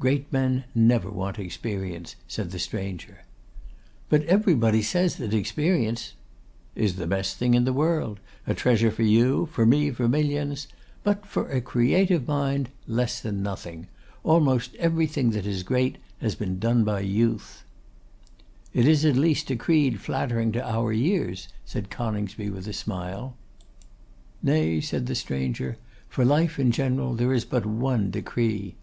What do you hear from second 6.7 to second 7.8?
'Is the best thing in the